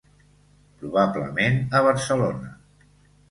[0.83, 2.51] Probablement a Barcelona.